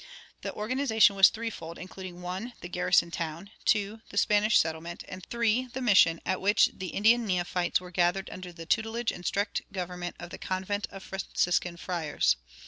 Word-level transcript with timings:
The 0.41 0.51
organization 0.53 1.15
was 1.15 1.29
threefold, 1.29 1.77
including 1.77 2.23
(1) 2.23 2.53
the 2.61 2.67
garrison 2.67 3.11
town, 3.11 3.51
(2) 3.65 4.01
the 4.09 4.17
Spanish 4.17 4.57
settlement, 4.57 5.03
and 5.07 5.23
(3) 5.27 5.67
the 5.73 5.79
mission, 5.79 6.19
at 6.25 6.41
which 6.41 6.71
the 6.73 6.87
Indian 6.87 7.23
neophytes 7.23 7.79
were 7.79 7.91
gathered 7.91 8.27
under 8.31 8.51
the 8.51 8.65
tutelage 8.65 9.11
and 9.11 9.23
strict 9.23 9.61
government 9.71 10.15
of 10.19 10.31
the 10.31 10.39
convent 10.39 10.87
of 10.89 11.03
Franciscan 11.03 11.77
friars. 11.77 12.35